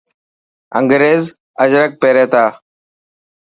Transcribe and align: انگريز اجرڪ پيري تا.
انگريز 0.79 1.23
اجرڪ 1.63 1.91
پيري 2.01 2.25
تا. 2.31 2.45